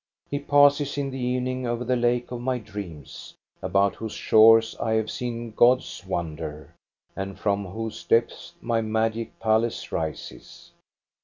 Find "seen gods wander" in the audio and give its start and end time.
5.11-6.73